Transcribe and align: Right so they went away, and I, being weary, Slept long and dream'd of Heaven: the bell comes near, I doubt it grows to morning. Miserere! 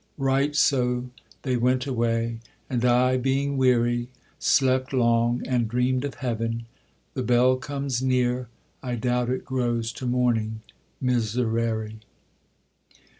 Right 0.17 0.55
so 0.55 1.11
they 1.43 1.57
went 1.57 1.85
away, 1.85 2.39
and 2.71 2.83
I, 2.83 3.17
being 3.17 3.55
weary, 3.55 4.07
Slept 4.39 4.93
long 4.93 5.43
and 5.47 5.67
dream'd 5.69 6.03
of 6.05 6.15
Heaven: 6.15 6.65
the 7.13 7.21
bell 7.21 7.55
comes 7.57 8.01
near, 8.01 8.47
I 8.81 8.95
doubt 8.95 9.29
it 9.29 9.45
grows 9.45 9.91
to 9.91 10.07
morning. 10.07 10.61
Miserere! 10.99 11.99